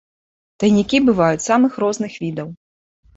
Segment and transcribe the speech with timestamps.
[0.61, 2.49] Тайнікі бываюць самых розных відаў.